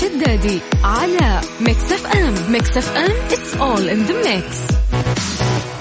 [0.00, 4.74] الشدادي على Mix FM Mix FM it's all in the mix.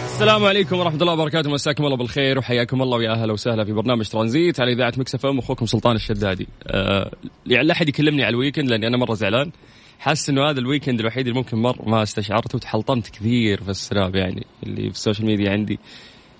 [0.06, 1.50] السلام عليكم ورحمة الله وبركاته.
[1.50, 5.40] مساكم الله بالخير وحياكم الله ويا أهلا وسهلا في برنامج ترانزيت على إذاعة Mix FM
[5.40, 6.48] أخوكم سلطان الشدادي.
[6.68, 7.12] أه
[7.48, 9.52] يعني لا أحد يكلمني على ال weekend لأني أنا مرة زعلان.
[10.00, 14.16] حاسس إنه هذا ال weekend الوحيد اللي ممكن مر ما استشعرته وتحلطمت كثير في السناب
[14.16, 15.80] يعني اللي في ال social media عندي.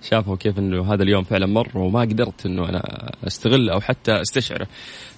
[0.10, 4.68] شافوا كيف إنه هذا اليوم فعلا مر وما قدرت إنه أنا أستغله أو حتى أستشعره.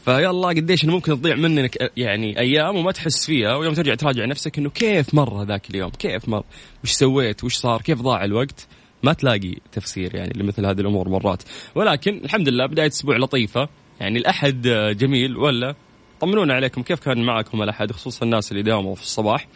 [0.08, 4.58] الله قديش إنه ممكن تضيع منك يعني أيام وما تحس فيها ويوم ترجع تراجع نفسك
[4.58, 6.44] إنه كيف مر هذاك اليوم؟ كيف مر؟
[6.84, 8.68] وش سويت؟ وش صار؟ كيف ضاع الوقت؟
[9.04, 11.44] ما تلاقي تفسير يعني لمثل هذه الأمور مرات.
[11.76, 13.70] ولكن الحمد لله بداية أسبوع لطيفة.
[14.00, 14.62] يعني الأحد
[15.00, 15.76] جميل ولا؟
[16.20, 19.48] طمنونا عليكم كيف كان معكم الأحد خصوصا الناس اللي داوموا في الصباح؟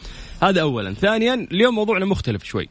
[0.43, 0.93] هذا اولا.
[0.93, 2.69] ثانيا اليوم موضوعنا مختلف شوي.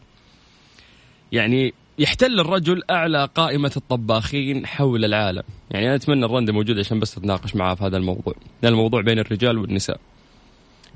[1.33, 5.43] يعني يحتل الرجل أعلى قائمة الطباخين حول العالم.
[5.71, 8.35] يعني أنا أتمنى الرندة موجودة عشان بس أتناقش معاه في هذا الموضوع.
[8.63, 10.01] لأن الموضوع بين الرجال والنساء.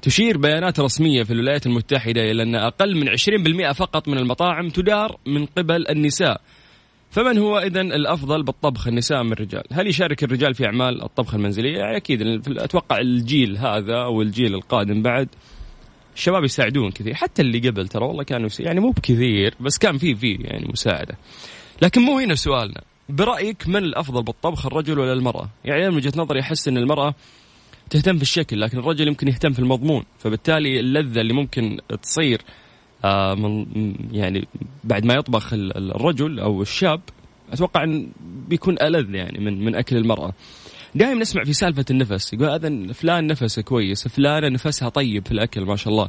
[0.02, 5.16] تشير بيانات رسمية في الولايات المتحدة إلى أن أقل من 20% فقط من المطاعم تدار
[5.26, 6.40] من قبل النساء.
[7.10, 11.78] فمن هو إذا الأفضل بالطبخ النساء من الرجال؟ هل يشارك الرجال في أعمال الطبخ المنزلية؟
[11.78, 12.22] يعني أكيد
[12.58, 15.28] أتوقع الجيل هذا أو الجيل القادم بعد
[16.18, 17.14] الشباب يساعدون كثير.
[17.14, 21.16] حتى اللي قبل ترى والله كانوا يعني مو بكثير بس كان في في يعني مساعدة.
[21.82, 22.80] لكن مو هنا سؤالنا.
[23.08, 27.14] برأيك من الأفضل بالطبخ الرجل ولا المرأة؟ يعني من وجهة نظري أحس أن المرأة
[27.90, 30.04] تهتم في الشكل لكن الرجل يمكن يهتم في المضمون.
[30.18, 32.40] فبالتالي اللذة اللي ممكن تصير
[33.04, 33.66] آه من
[34.12, 34.48] يعني
[34.84, 37.00] بعد ما يطبخ الرجل أو الشاب
[37.52, 38.08] أتوقع أن
[38.48, 40.32] بيكون ألذ يعني من من أكل المرأة.
[40.94, 42.32] دائما نسمع في سالفة النفس.
[42.32, 46.08] يقول هذا فلان نفسه كويس فلانة نفسها طيب في الأكل ما شاء الله.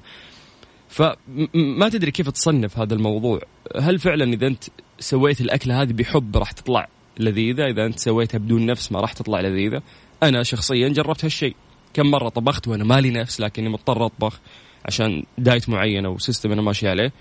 [0.89, 3.41] فما تدري كيف تصنف هذا الموضوع.
[3.75, 4.63] هل فعلا إذا أنت
[4.99, 6.87] سويت الأكلة هذه بحب راح تطلع
[7.19, 9.81] لذيذة؟ إذا أنت سويتها بدون نفس ما راح تطلع لذيذة؟
[10.23, 11.55] أنا شخصيا جربت هالشيء.
[11.93, 14.39] كم مرة طبخت وأنا مالي نفس لكني مضطر أطبخ
[14.85, 17.11] عشان diet معين أو system أنا ماشي عليه.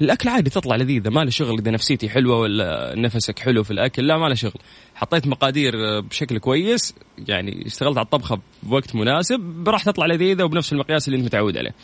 [0.00, 1.10] الأكل عادي تطلع لذيذة.
[1.10, 4.06] ما له شغل إذا نفسيتي حلوة ولا نفسك حلو في الأكل.
[4.06, 4.60] لا ما له شغل.
[4.94, 6.94] حطيت مقادير بشكل كويس
[7.28, 11.74] يعني اشتغلت على الطبخة بوقت مناسب راح تطلع لذيذة وبنفس المقياس اللي أنت متعود عليه.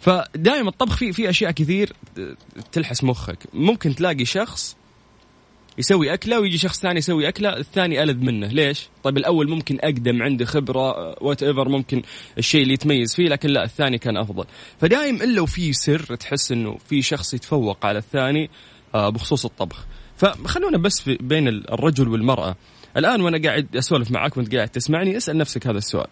[0.00, 1.92] فدائما الطبخ فيه في أشياء كثير
[2.72, 3.38] تلحس مخك.
[3.54, 4.76] ممكن تلاقي شخص
[5.80, 8.46] يسوي أكلة ويجي شخص ثاني يسوي أكلة الثاني ألذ منه.
[8.46, 12.02] ليش؟ طيب الأول ممكن أقدم عنده خبرة وات ايفر ممكن
[12.38, 14.44] الشيء اللي يتميز فيه لكن لا الثاني كان أفضل.
[14.80, 18.50] فدايم الا وفي سر تحس إنه في شخص يتفوق على الثاني
[18.94, 19.86] آه، بخصوص الطبخ.
[20.16, 22.56] فخلونا بس بين الرجل والمرأة.
[22.96, 26.06] الآن وأنا قاعد أسولف معاك وأنت قاعد تسمعني أسأل نفسك هذا السؤال.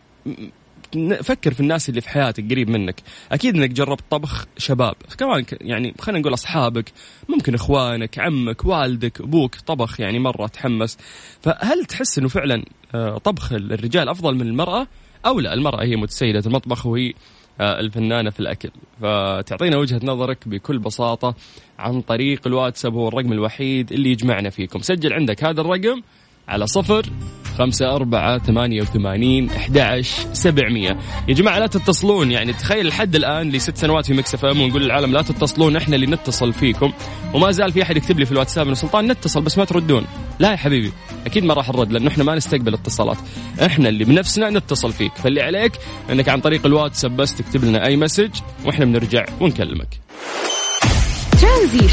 [1.22, 3.00] فكر في الناس اللي في حياتك قريب منك.
[3.32, 4.94] أكيد إنك جربت طبخ شباب.
[5.18, 6.92] كمان يعني خلينا نقول أصحابك
[7.28, 10.98] ممكن إخوانك عمك والدك أبوك طبخ يعني مرة تحمس.
[11.42, 14.86] فهل تحس إنه فعلا آه، طبخ الرجال أفضل من المرأة؟
[15.26, 17.12] أو لا المرأة هي متسيده المطبخ وهي
[17.60, 18.70] آه، الفنانة في الأكل.
[19.00, 21.34] فتعطينا وجهة نظرك بكل بساطة
[21.78, 24.78] عن طريق الواتساب هو الرقم الوحيد اللي يجمعنا فيكم.
[24.78, 26.02] سجل عندك هذا الرقم
[26.48, 27.06] على صفر
[27.58, 30.02] خمسة أربعة ثمانية وثمانين أحد
[30.32, 30.98] سبعمية.
[31.28, 35.12] يا جماعة لا تتصلون يعني تخيل لحد الآن لست سنوات في Mix FM ونقول للعالم
[35.12, 36.92] لا تتصلون إحنا اللي نتصل فيكم.
[37.34, 40.06] وما زال في أحد يكتب لي في الواتساب إنه سلطان نتصل بس ما تردون.
[40.38, 40.92] لا يا حبيبي
[41.26, 43.18] أكيد ما راح نرد لأنه إحنا ما نستقبل اتصالات.
[43.66, 45.12] إحنا اللي بنفسنا نتصل فيك.
[45.16, 45.72] فاللي عليك
[46.12, 48.30] إنك عن طريق الواتساب بس تكتب لنا أي message
[48.64, 49.88] وإحنا بنرجع ونكلمك.
[51.40, 51.88] ترانزي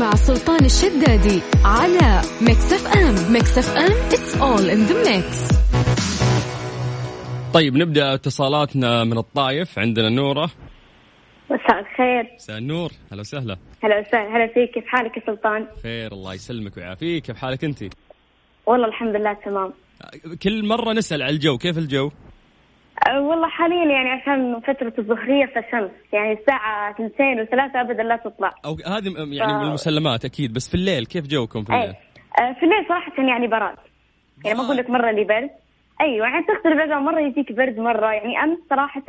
[0.00, 5.54] مع سلطان الشدادي على Mix FM Mix FM it's all in the mix.
[7.54, 9.78] طيب نبدأ اتصالاتنا من الطايف.
[9.78, 10.50] عندنا نورة.
[11.50, 12.34] مساء الخير.
[12.34, 12.90] مساء النور.
[13.12, 13.56] هلا وسهلا.
[13.84, 14.36] هلا وسهلا.
[14.36, 14.70] هلا فيك.
[14.74, 17.22] كيف حالك يا سلطان؟ خير الله يسلمك ويعافيك.
[17.22, 17.84] كيف حالك أنت؟
[18.66, 19.72] والله الحمد لله تمام.
[20.42, 21.58] كل مرة نسأل على الجو.
[21.58, 22.10] كيف الجو؟
[23.08, 28.54] أه والله حاليا يعني عشان فترة الظهرية فشمس يعني الساعة 2 و3 أبدا لا تطلع.
[28.64, 29.62] أو هذه يعني ف...
[29.62, 31.94] من المسلمات أكيد بس في الليل كيف جوكم في الليل؟
[32.40, 33.76] أه في الليل صراحة يعني براد.
[34.44, 35.50] يعني ما أقول لك مرة لي برد.
[36.00, 39.02] أيوة يعني تختلف مرة يجيك برد مرة يعني أمس صراحة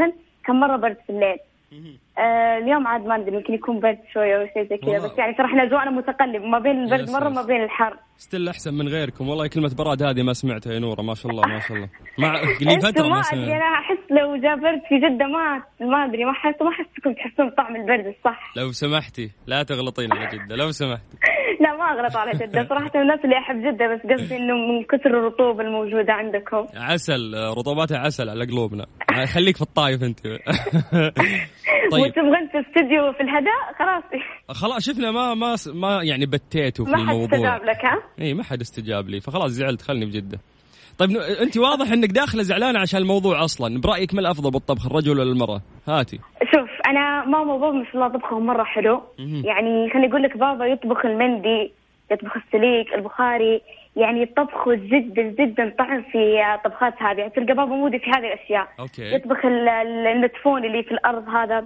[0.45, 1.37] كان مرة برد في الليل.
[2.17, 5.33] آه اليوم عاد ما أدري يمكن يكون برد شوية أو شيء زي كذا بس يعني
[5.37, 7.97] صراحة إحنا اجواءنا متقلب ما بين البرد مرة ما بين الحر.
[8.17, 11.47] ستيل أحسن من غيركم والله كلمة براد هذه ما سمعتها يا نورة ما شاء الله
[11.47, 11.89] ما شاء الله.
[12.19, 16.25] مع لي فترة ما أدري أنا أحس لو جاء برد في جدة ما ما أدري
[16.25, 20.71] ما احس ما احسكم تحسون طعم البرد الصح لو سمحتي لا تغلطين على جدة لو
[20.71, 21.17] سمحتي.
[21.91, 22.67] أغلط على جدة.
[22.69, 26.65] صراحة الناس اللي أحب جدة بس قصدي إنه من كثر الرطوبة الموجودة عندكم.
[26.75, 28.85] عسل رطوباتها عسل على قلوبنا.
[29.33, 30.19] خليك في الطايف أنت.
[31.91, 32.01] طيب.
[32.03, 34.03] وتبغى انت استديو في الهداء خلاص.
[34.49, 38.33] خلاص شفنا ما ما ما يعني بتيتوا في الموضوع ما حد استجاب لك ها؟ إي
[38.33, 39.19] ما حد استجاب لي.
[39.19, 39.81] فخلاص زعلت.
[39.81, 40.39] خلني بجده
[40.97, 41.09] طيب
[41.41, 43.81] أنت واضح إنك داخلة زعلانة عشان الموضوع أصلا.
[43.81, 46.19] برأيك ما الأفضل بالطبخ الرجل ولا المرأة؟ هاتي.
[46.51, 49.01] شوف أنا ماما وبابا ما شاء الله طبخهم مرة حلو.
[49.19, 51.73] يعني خليني أقول لك بابا يطبخ المندي
[52.11, 53.61] يطبخ السليق البخاري
[53.95, 57.17] يعني الطبخ جدا جدا طعم في الطبخات هذه.
[57.17, 58.67] يعني تلقى بابا مودي في هذه الأشياء.
[58.79, 59.15] okay.
[59.15, 61.65] يطبخ ال- ال- المدفون اللي في الأرض هذا.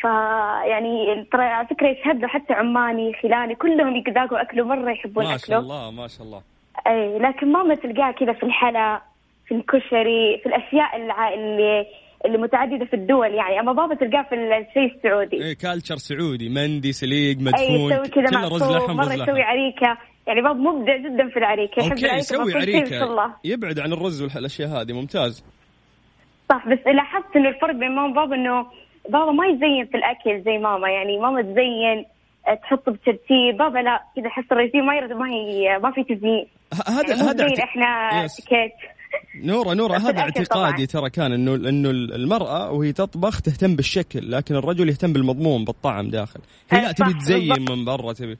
[0.00, 5.36] فيعني ترى على فكرة يشهد له حتى عماني خلاني كلهم يذاقوا اكله مرة يحبون ما
[5.36, 6.42] شاء الله ما شاء الله.
[6.86, 9.00] أي لكن ماما تلقاها كذا في الحلا
[9.46, 10.96] في الكشري في الأشياء.
[11.34, 11.86] اللي
[12.26, 13.60] اللي متعددة في الدول يعني.
[13.60, 15.44] أما بابا تلقاه في الشيء السعودي.
[15.44, 19.98] إيه culture سعودي مندي سليق مدفون كذا كله رز لحم مرة يسوي عريكة.
[20.26, 23.36] يعني بابا مبدع جدا في العريكة يحب okay العريكة يسوي عريكة.
[23.44, 25.44] يبعد عن الرز والاشياء هذه ممتاز.
[26.48, 28.66] صح بس لاحظت انه الفرق بين ماما وبابا إنه
[29.08, 30.88] بابا ما يزين في الأكل زي ماما.
[30.90, 32.04] يعني ماما تزين
[32.62, 36.46] تحطه بترتيب بابا لا كذا احس الرجيم ما يرد ما هي ما في تزيين.
[36.88, 37.86] هذا يعني هذا إحنا.
[38.24, 38.72] اتيكيت
[39.44, 44.88] نورة في هذا اعتقادي ترى كان إنه إنه المرأة وهي تطبخ تهتم بالشكل لكن الرجل
[44.88, 46.40] يهتم بالمضمون بالطعم داخل.
[46.70, 47.70] هي لا تبي تزين.
[47.70, 48.38] من برا تبي.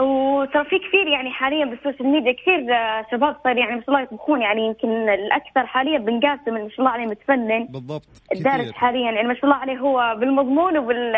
[0.00, 3.88] وترى في كثير يعني حاليا بال social media كثير آه، شباب صار يعني ما شاء
[3.88, 7.66] الله يطبخون يعني يمكن الأكثر حاليا بن قاسم ما شاء الله عليه متفنن.
[7.66, 11.12] بالضبط الدارس حاليا يعني ما شاء الله عليه هو بالمضمون وبال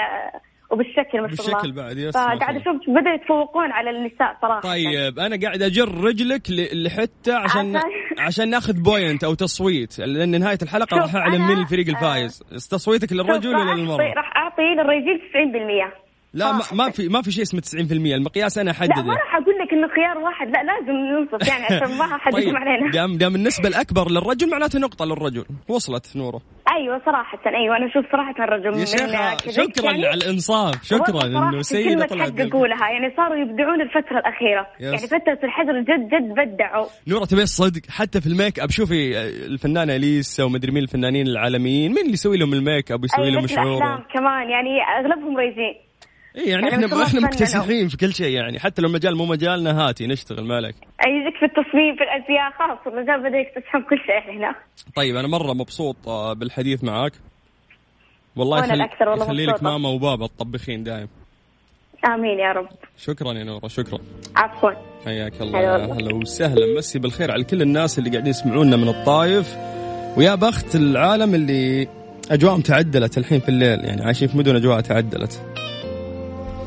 [0.70, 2.56] وبالشكل ما شاء الله بالشكل بعد، yes، فقاعد.
[2.56, 6.42] أشوف بدأوا يتفوقون على النساء صراحة طيب أنا قاعد أجر رجلك
[6.72, 7.90] لحتى عشان عشان-
[8.26, 11.92] عشان ناخذ point أو تصويت لأن نهاية الحلقة راح أعلن مين الفريق آه.
[11.92, 12.38] الفايز
[12.70, 15.20] تصويتك للرجل ولا للمرأة راح أعطي للرجال
[15.92, 16.60] 90% لا ما.
[16.72, 19.34] ما في ما في شيء اسمه 90% المقياس أنا لا أحدده ما راح
[19.68, 20.46] لك إنه خيار واحد.
[20.46, 22.42] لا لازم ننصف يعني عشان ما حد طيب.
[22.42, 22.90] يجمع علينا.
[22.90, 25.44] دام دام النسبة الأكبر للرجل معناته نقطة للرجل.
[25.68, 26.40] وصلت نورة.
[26.76, 27.76] أيوه صراحة أيوه.
[27.76, 30.06] أنا أشوف صراحة الرجل يا شيخة شكرا يعني.
[30.06, 30.82] على الإنصاف.
[30.82, 34.66] شكرا إنه سيده كلمة طلعت حق اقولها يعني صاروا يبدعون الفترة الأخيرة.
[34.80, 34.84] yes.
[34.84, 36.86] يعني فترة الحجر جد جد بدعوا.
[37.08, 41.90] نورة تبي الصدق؟ حتى في الميك أب شوفي الفنانة إليسا ومدري مين الفنانين العالميين.
[41.92, 43.80] مين اللي يسوي لهم الميك أب ويسوي أي لهم شعور
[44.14, 44.50] كمان.
[44.50, 45.87] يعني أغلبهم ريجين
[46.36, 47.20] اي يعني يعني إحنا إحنا.
[47.20, 50.74] مكتسحين في كل شيء يعني حتى لو المجال مو مجالنا هاتي نشتغل مالك
[51.06, 54.54] أي يجيك في التصميم في الأزياء خلاص الرجال بدأ يكتسحون كل شيء هنا.
[54.96, 57.12] طيب أنا مرة مبسوط آه، بالحديث معاك.
[58.36, 59.62] والله يخلي, الأكثر والله يخلي لك.
[59.62, 61.08] ماما وبابا الطبخين دايم.
[62.06, 62.68] آمين يا رب.
[62.98, 63.98] شكرا يا نورة شكرا.
[64.36, 64.70] عفوا.
[65.04, 65.60] حياك الله.
[65.60, 65.92] هلا يا.
[65.92, 66.78] أهلا وسهلا.
[66.78, 69.56] مسي بالخير على كل الناس اللي قاعدين يسمعونا من الطايف.
[70.16, 71.88] ويا بخت العالم اللي
[72.30, 75.57] أجواءهم تعدلت الحين في الليل يعني عايشين في مدن اجواء تعدلت.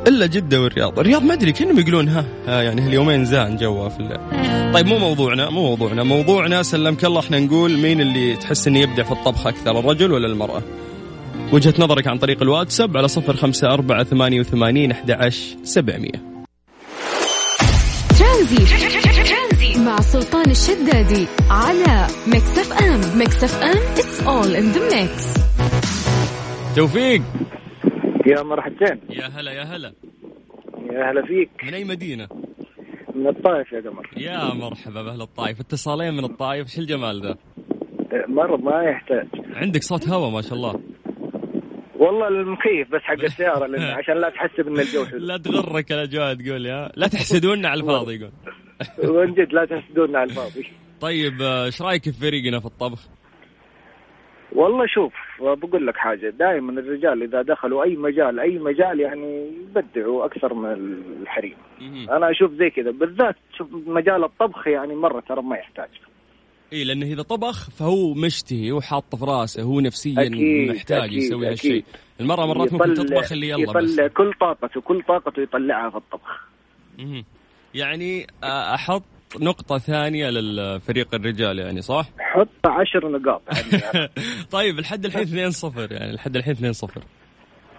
[0.08, 4.00] إلا جدة والرياض، الرياض ما أدري كأنهم يقولون ها, ها يعني هاليومين زان جوا في
[4.00, 4.74] الليل.
[4.74, 9.04] طيب مو موضوعنا مو موضوعنا، موضوعنا سلمك الله إحنا نقول مين اللي تحس إنه يبدع
[9.04, 10.62] في الطبخ أكثر الرجل ولا المرأة؟
[11.52, 16.32] وجهة نظرك عن طريق الواتساب على صفر خمسة أربعة ثمانية وثمانين أحد عشر سبعمية.
[19.78, 25.40] مع سلطان الشدادي على Mix FM Mix FM it's all in the mix.
[26.76, 27.22] توفيق.
[28.26, 29.00] يا مرحبتين.
[29.10, 29.94] يا هلا يا هلا.
[30.92, 31.50] يا هلا فيك.
[31.64, 32.28] من أي مدينة؟
[33.16, 37.36] من الطائف يا قمر يا مرحبا بأهل الطايف اتصالين من الطايف شو الجمال ذا
[38.28, 40.80] مرة ما يحتاج عندك صوت هوا ما شاء الله.
[41.96, 45.20] والله المخيف بس حق السيارة لأن عشان لا تحسب ان الجو حلو.
[45.20, 46.92] لا تغرك الأجواء تقول يا.
[46.96, 48.32] لا تحسدونا على الفاضي يقول
[49.16, 50.68] ومن جد لا تحسدونا على الفاضي.
[51.02, 53.00] طيب آه، إيش رأيك في فريقنا في الطبخ؟
[54.52, 60.26] والله شوف بقول لك حاجة دائما الرجال إذا دخلوا أي مجال أي مجال يعني يبدعوا
[60.26, 60.74] أكثر من
[61.22, 61.56] الحريم.
[62.10, 65.90] أنا أشوف زي كذا بالذات شوف مجال الطبخ يعني مرة ترى ما يحتاج.
[66.74, 71.48] إي لأنه إذا طبخ فهو مشتهي وحاطه في راسه هو نفسيا أكيد، محتاج أكيد، يسوي.
[71.48, 71.84] هالشيء.
[72.20, 73.94] المراه مرات ممكن تطبخ اللي يلا بس.
[73.94, 76.48] يطلع كل طاقته كل طاقته يطلعها في الطبخ.
[77.00, 77.26] مهم.
[77.74, 79.04] يعني آه، أحط
[79.40, 83.42] نقطة ثانية للفريق الرجال يعني صح؟ حط عشر نقاط
[83.84, 84.10] يعني
[84.52, 86.88] طيب الحد الحين 2-0 يعني الحد الحين 2-0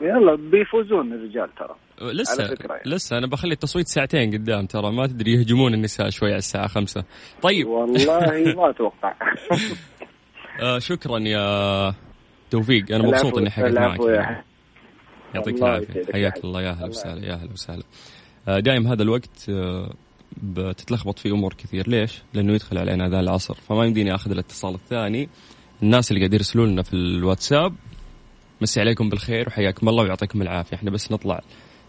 [0.00, 1.76] يلا بيفوزون الرجال ترى
[2.12, 2.90] لسه على فكرة يعني.
[2.90, 7.04] لسه أنا بخلي التصويت ساعتين قدام ترى ما تدري يهجمون النساء شوي على الساعة 5
[7.42, 9.14] طيب والله ما أتوقع
[10.62, 11.94] آه شكرا يا
[12.50, 14.42] توفيق أنا مبسوط إني حكيت معك حبيبي.
[15.34, 16.44] يعطيك يا حياك.
[16.44, 17.82] الله يا أهلا وسهلا يا أهلا وسهلا
[18.48, 19.90] آه، دايم هذا الوقت آه،
[20.42, 21.88] بتتلخبط فيه أمور كثير.
[21.88, 23.54] ليش؟ لأنه يدخل علينا اذان العصر.
[23.54, 25.28] فما يمديني أخذ الاتصال الثاني.
[25.82, 27.74] الناس اللي قاعد يرسلوا لنا في الواتساب
[28.60, 30.76] مسي عليكم بالخير وحياكم الله ويعطيكم العافية.
[30.76, 31.40] إحنا بس نطلع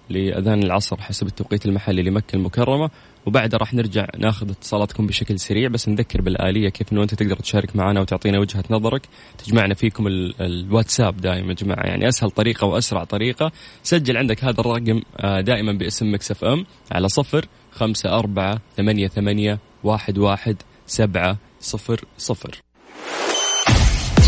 [0.10, 2.90] لأذان العصر حسب التوقيت المحلي لمكة المكرمة.
[3.26, 7.76] وبعدها راح نرجع ناخذ اتصالاتكم بشكل سريع بس نذكر بالآلية كيف إنه أنت تقدر تشارك
[7.76, 9.02] معنا وتعطينا وجهة نظرك.
[9.38, 13.52] تجمعنا فيكم ال- الواتساب دائما يا جماعة يعني أسهل طريقة وأسرع طريقة.
[13.84, 19.60] سجل عندك هذا الرقم آه، دائما باسم Mix FM على صفر خمسة أربعة ثمانية ثمانية
[19.84, 20.56] واحد واحد
[20.88, 22.63] سبعة صفر صفر.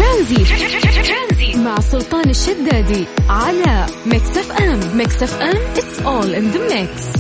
[0.05, 4.98] ترانزي مع سلطان الشدادي على Mix FM.
[4.98, 7.19] Mix FM it's all in the mix.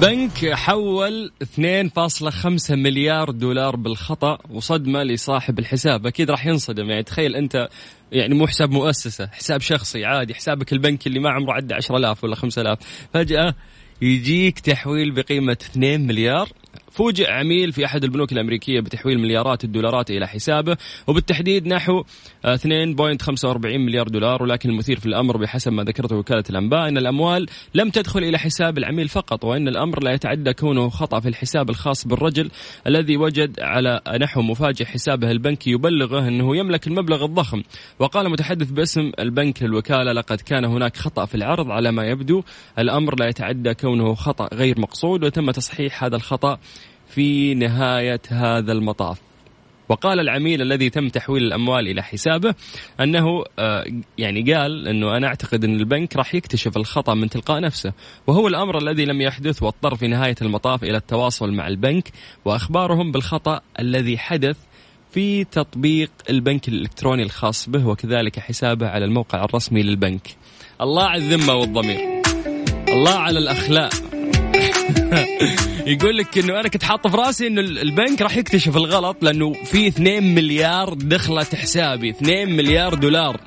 [0.00, 6.06] بنك حول 2.5 مليار دولار بالخطأ وصدمة لصاحب الحساب.
[6.06, 6.90] أكيد راح ينصدم.
[6.90, 7.68] يعني تخيل أنت
[8.12, 10.34] يعني مو حساب مؤسسة حساب شخصي عادي.
[10.34, 12.78] حسابك البنكي اللي ما عمره عدى 10000 ولا 5000
[13.14, 13.54] فجأة
[14.02, 16.48] يجيك تحويل بقيمة 2 مليار
[16.90, 22.56] فوجئ عميل في أحد البنوك الأمريكية بتحويل مليارات الدولارات إلى حسابه وبالتحديد نحو 2.45
[23.64, 28.24] مليار دولار ولكن المثير في الأمر بحسب ما ذكرته وكالة الأنباء أن الأموال لم تدخل
[28.24, 32.50] إلى حساب العميل فقط وأن الأمر لا يتعدى كونه خطأ في الحساب الخاص بالرجل
[32.86, 37.62] الذي وجد على نحو مفاجئ حسابه البنكي يبلغه أنه يملك المبلغ الضخم.
[37.98, 42.42] وقال متحدث باسم البنك للوكالة لقد كان هناك خطأ في العرض على ما يبدو
[42.78, 46.58] الأمر لا يتعدى كونه خطأ غير مقصود وتم تصحيح هذا الخطأ
[47.08, 49.18] في نهاية هذا المطاف
[49.88, 52.54] وقال العميل الذي تم تحويل الأموال إلى حسابه
[53.00, 53.84] أنه آه،
[54.18, 57.92] يعني قال أنه أنا أعتقد أن البنك راح يكتشف الخطأ من تلقاء نفسه
[58.26, 62.12] وهو الأمر الذي لم يحدث واضطر في نهاية المطاف إلى التواصل مع البنك
[62.44, 64.56] وأخبارهم بالخطأ الذي حدث
[65.10, 70.36] في تطبيق البنك الإلكتروني الخاص به وكذلك حسابه على الموقع الرسمي للبنك.
[70.80, 72.22] الله على الذمة والضمير.
[72.88, 74.05] الله على الأخلاق
[75.86, 79.88] يقول لك إنه أنا كنت حاطه في راسي إنه البنك راح يكتشف الغلط لأنه في
[79.88, 83.40] 2 مليار دخلت حسابي 2 مليار دولار.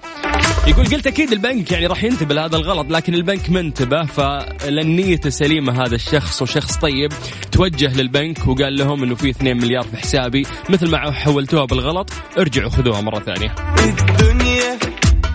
[0.68, 5.84] يقول قلت أكيد البنك يعني راح ينتبه لهذا الغلط لكن البنك منتبه فلان نيته سليمة
[5.84, 7.12] هذا الشخص وشخص طيب
[7.52, 12.70] توجه للبنك وقال لهم إنه في 2 مليار في حسابي مثل ما حولتوها بالغلط ارجعوا
[12.70, 13.56] خذوها مرة ثانية.
[13.80, 14.80] الدنيا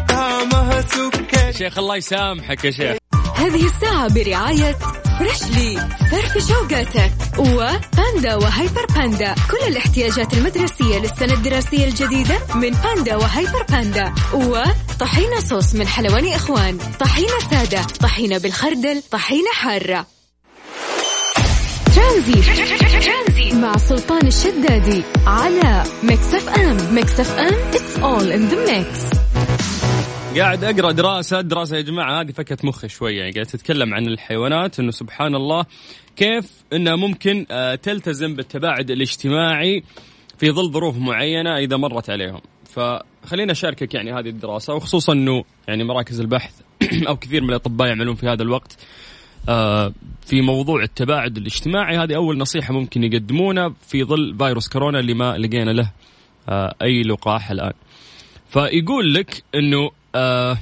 [0.09, 1.53] طعمها سكر.
[1.53, 3.04] شيخ الله يسامحك يا شيخ.
[3.35, 4.77] هذه الساعة برعاية
[5.19, 7.13] فريشلي فرف شوقاتك.
[7.39, 15.75] وباندا وهيبر باندا كل الاحتياجات المدرسية للسنة الدراسية الجديدة من باندا وهيبر باندا وطحينة صوص
[15.75, 16.79] من حلواني إخوان.
[17.01, 17.83] طحينة سادة.
[18.01, 19.03] طحينة بالخردل.
[19.11, 20.07] طحينة حارة.
[21.95, 25.03] ترانزي مع سلطان الشدادي.
[25.27, 26.95] على Mix FM.
[26.95, 27.55] Mix FM.
[27.73, 29.24] It's all in the mix.
[30.39, 31.41] قاعد أقرأ دراسة.
[31.41, 33.19] دراسه يا جماعة هذه فكت مخي شوية.
[33.19, 35.65] يعني قاعد تتكلم عن الحيوانات إنه سبحان الله
[36.17, 39.83] كيف انها ممكن آه، تلتزم بالتباعد الاجتماعي
[40.39, 42.41] في ظل ظروف معينة إذا مرت عليهم.
[42.65, 46.61] فخلينا أشاركك يعني هذه الدراسة وخصوصا إنه يعني مراكز البحث
[47.09, 48.79] أو كثير من الأطباء يعملون في هذا الوقت
[49.49, 49.93] آه،
[50.27, 51.99] في موضوع التباعد الاجتماعي.
[51.99, 55.91] هذه أول نصيحة ممكن يقدمونها في ظل فيروس كورونا اللي ما لقينا له
[56.49, 57.73] آه، أي لقاح الآن.
[58.49, 60.59] فيقول لك إنه آه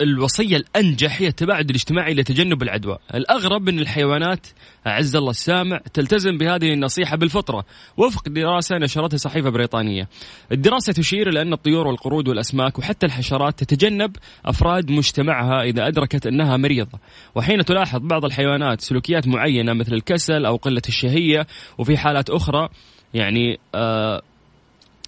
[0.00, 4.46] الوصية الأنجح هي التباعد الاجتماعي لتجنب العدوى، الأغرب ان الحيوانات
[4.86, 7.64] أعز الله السامع تلتزم بهذه النصيحة بالفطرة.
[7.96, 10.08] وفق دراسة نشرتها صحيفة بريطانية.
[10.52, 16.56] الدراسة تشير إلى أن الطيور والقرود والأسماك وحتى الحشرات تتجنب أفراد مجتمعها إذا أدركت أنها
[16.56, 16.98] مريضة،
[17.34, 21.46] وحين تلاحظ بعض الحيوانات سلوكيات معينة مثل الكسل أو قلة الشهية
[21.78, 22.68] وفي حالات أخرى
[23.14, 24.22] يعني آه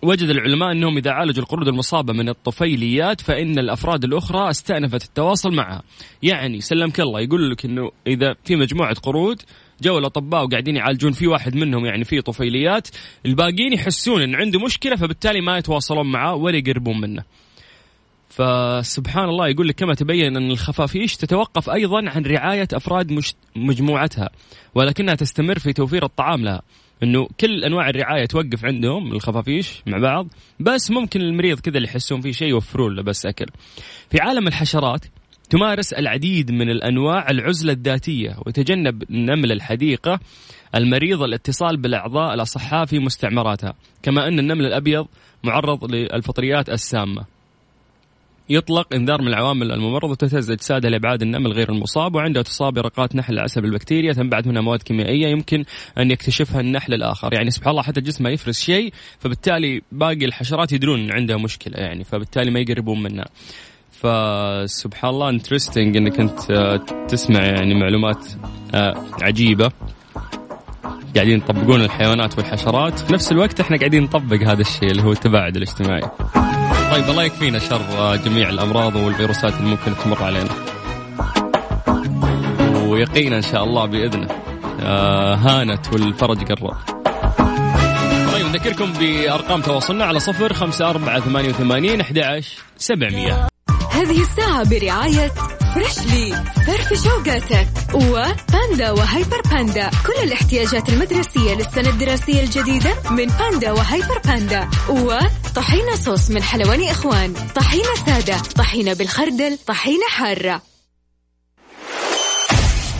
[0.03, 5.83] وجد العلماء أنهم إذا عالجوا القرود المصابة من الطفيليات فإن الأفراد الأخرى استأنفت التواصل معها،
[6.23, 9.43] يعني سلمك الله يقول لك إنه إذا في مجموعة قرود
[9.83, 12.89] جو الأطباء وقاعدين يعالجون في واحد منهم يعني في طفيليات،
[13.27, 17.25] الباقيين يحسون إن عنده مشكلة فبالتالي ما يتواصلون معاه ولا يقربون منه.
[18.29, 23.21] فسبحان الله يقول لك كما تبين أن الخفافيش تتوقف أيضا عن رعاية أفراد
[23.57, 24.31] مجموعتها
[24.75, 26.63] ولكنها تستمر في توفير الطعام لها.
[27.03, 30.27] إنه كل أنواع الرعاية توقف عندهم الخفافيش مع بعض
[30.61, 33.47] بس ممكن المريض كذا اللي يحسون فيه شيء يوفرون له بس أكل.
[34.11, 35.05] في عالم الحشرات
[35.51, 40.21] تمارس العديد من الأنواع العزلة الذاتية ويتجنب النمل الحديقة
[40.75, 45.07] المريض الاتصال بالأعضاء الأصحاء في مستعمراتها، كما أن النمل الأبيض
[45.45, 47.32] معرض للفطريات السامة.
[48.53, 53.39] يطلق إنذار من العوامل الممرضة وتهتز اجسادها لإبعاد النمل غير المصاب وعندها تصاب برقات نحل
[53.39, 55.65] عسل البكتيريا تنبعث منها مواد كيميائية يمكن
[55.99, 57.35] أن يكتشفها النحل الآخر.
[57.35, 62.05] يعني سبحان الله حتى ما يفرز شيء فبالتالي باقي الحشرات يدرون ان عندها مشكلة يعني
[62.05, 63.25] فبالتالي ما يقربون منها.
[63.91, 68.27] فسبحان الله انترستنج إنك أنت آه، تسمع يعني معلومات
[68.75, 69.71] آه، عجيبة.
[71.15, 72.99] قاعدين يطبقون الحيوانات والحشرات.
[72.99, 76.11] في نفس الوقت إحنا قاعدين نطبق هذا الشيء اللي هو التباعد الاجتماعي.
[76.93, 80.51] طيب الله يكفينا شر جميع الأمراض والفيروسات اللي ممكن تمر علينا.
[82.75, 84.29] ويقينا إن شاء الله بإذنه.
[84.81, 86.77] آه هانت والفرج قرب.
[88.33, 92.43] طيب نذكركم بأرقام تواصلنا على صفر خمسة أربعة ثمانية وثمانين أحد
[92.77, 93.49] سبعمية.
[93.91, 95.33] هذه الساعة برعاية
[95.75, 97.69] Freshly فرفش أوقاتك.
[97.95, 99.91] وباندا وهيبر باندا.
[100.07, 104.69] كل الاحتياجات المدرسية للسنة الدراسية الجديدة من باندا وهيبر باندا.
[104.89, 107.35] وطحينة صوص من حلواني إخوان.
[107.55, 108.37] طحينة سادة.
[108.57, 109.59] طحينة بالخردل.
[109.67, 110.63] طحينة حارة.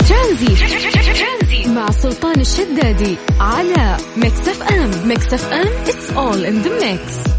[0.09, 1.69] ترانزي.
[1.69, 3.17] مع سلطان الشدادي.
[3.41, 5.09] على Mix FM.
[5.09, 5.69] Mix FM.
[5.87, 7.33] It's all in the mix.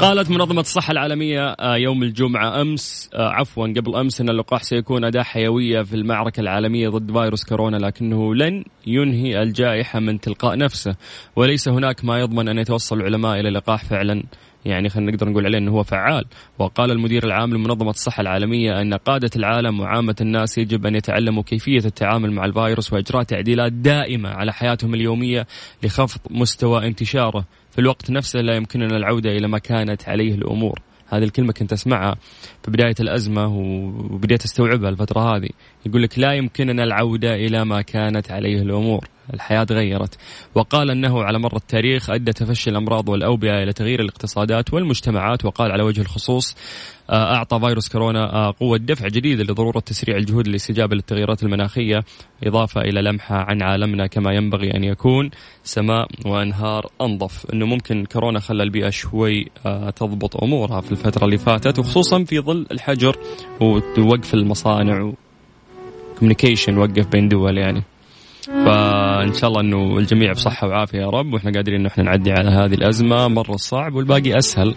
[0.00, 5.04] قالت منظمة الصحة العالمية آه، يوم الجمعة أمس آه، عفوا قبل أمس أن اللقاح سيكون
[5.04, 10.96] أداة حيوية في المعركة العالمية ضد فيروس كورونا لكنه لن ينهي الجائحة من تلقاء نفسه.
[11.36, 14.22] وليس هناك ما يضمن أن يتوصل العلماء إلى لقاح فعلا.
[14.64, 16.24] يعني خلينا نقدر نقول عليه إنه هو فعال.
[16.58, 21.84] وقال المدير العام لمنظمة الصحة العالمية أن قادة العالم وعامة الناس يجب أن يتعلموا كيفية
[21.84, 25.46] التعامل مع الفيروس وإجراء تعديلات دائمة على حياتهم اليومية
[25.82, 27.44] لخفض مستوى انتشاره.
[27.78, 30.80] في الوقت نفسه لا يمكننا العودة إلى ما كانت عليه الأمور.
[31.08, 32.14] هذه الكلمة كنت أسمعها
[32.62, 35.48] في بداية الأزمة وبديت أستوعبها الفترة هذه.
[35.86, 39.08] يقول لك لا يمكننا العودة إلى ما كانت عليه الأمور.
[39.34, 40.18] الحياة تغيرت.
[40.54, 45.82] وقال أنه على مر التاريخ أدى تفشي الأمراض والأوبئة إلى تغيير الاقتصادات والمجتمعات وقال على
[45.82, 46.56] وجه الخصوص
[47.10, 52.04] آه، أعطى فيروس كورونا آه، قوة دفع جديدة لضرورة تسريع الجهود للاستجابة للتغيرات المناخية
[52.44, 55.30] إضافة إلى لمحة عن عالمنا كما ينبغي أن يكون
[55.64, 57.50] سماء وأنهار أنظف.
[57.52, 62.40] أنه ممكن كورونا خلى البيئة شوي آه، تضبط أمورها في الفترة اللي فاتت وخصوصا في
[62.40, 63.16] ظل الحجر
[63.60, 65.12] ووقف المصانع
[66.18, 67.82] كوميونيكيشن وقف بين دول يعني.
[68.48, 72.50] فإن شاء الله إنه الجميع بصحة وعافية يا رب وإحنا قادرين انه إحنا نعدي على
[72.50, 73.28] هذه الأزمة.
[73.28, 74.74] مرة صعب والباقي أسهل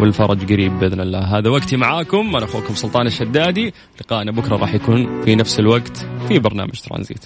[0.00, 1.38] والفرج قريب بإذن الله.
[1.38, 3.72] هذا وقتي معاكم أنا أخوكم سلطان الشدادي.
[4.00, 7.24] لقائنا بكرة راح يكون في نفس الوقت في برنامج ترانزيت.